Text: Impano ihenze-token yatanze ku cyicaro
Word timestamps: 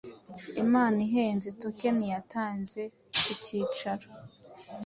Impano 0.63 0.97
ihenze-token 1.07 1.97
yatanze 2.13 2.81
ku 3.23 3.31
cyicaro 3.43 4.07